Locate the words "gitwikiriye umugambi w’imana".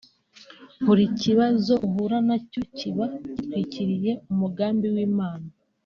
3.25-5.47